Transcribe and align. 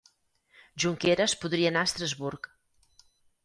Junqueras 0.83 1.37
podria 1.43 1.69
anar 1.73 1.83
a 1.87 1.91
Estrasburg 1.93 2.51